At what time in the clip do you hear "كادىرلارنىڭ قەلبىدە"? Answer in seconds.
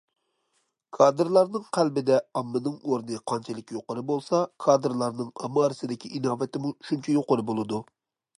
0.97-2.17